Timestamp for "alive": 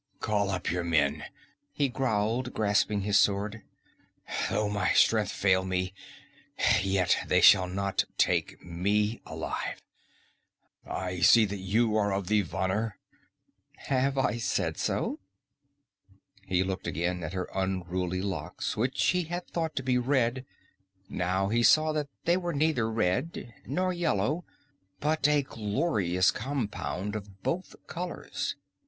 9.27-9.83